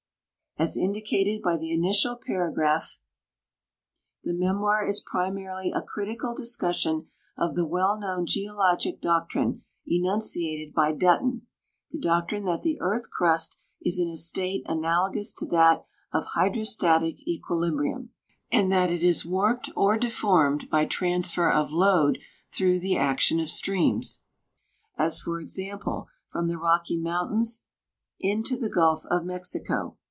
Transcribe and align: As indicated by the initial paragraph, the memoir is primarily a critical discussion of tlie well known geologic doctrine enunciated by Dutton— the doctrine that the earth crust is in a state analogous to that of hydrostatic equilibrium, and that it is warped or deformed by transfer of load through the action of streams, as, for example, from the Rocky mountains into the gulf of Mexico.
As 0.57 0.75
indicated 0.77 1.41
by 1.41 1.55
the 1.57 1.71
initial 1.71 2.17
paragraph, 2.17 2.99
the 4.23 4.33
memoir 4.33 4.85
is 4.85 4.99
primarily 4.99 5.71
a 5.73 5.81
critical 5.81 6.35
discussion 6.35 7.07
of 7.37 7.55
tlie 7.55 7.67
well 7.67 7.97
known 7.97 8.27
geologic 8.27 9.01
doctrine 9.01 9.63
enunciated 9.87 10.75
by 10.75 10.91
Dutton— 10.91 11.47
the 11.91 11.97
doctrine 11.99 12.43
that 12.45 12.63
the 12.63 12.79
earth 12.81 13.09
crust 13.09 13.57
is 13.81 13.97
in 13.97 14.09
a 14.09 14.17
state 14.17 14.63
analogous 14.67 15.31
to 15.33 15.45
that 15.47 15.85
of 16.11 16.25
hydrostatic 16.35 17.25
equilibrium, 17.25 18.11
and 18.51 18.69
that 18.71 18.91
it 18.91 19.01
is 19.01 19.25
warped 19.25 19.69
or 19.75 19.97
deformed 19.97 20.69
by 20.69 20.85
transfer 20.85 21.49
of 21.49 21.71
load 21.71 22.19
through 22.53 22.79
the 22.79 22.97
action 22.97 23.39
of 23.39 23.49
streams, 23.49 24.21
as, 24.97 25.21
for 25.21 25.39
example, 25.39 26.07
from 26.27 26.47
the 26.49 26.57
Rocky 26.57 26.97
mountains 26.99 27.65
into 28.19 28.57
the 28.57 28.69
gulf 28.69 29.05
of 29.09 29.23
Mexico. 29.23 29.97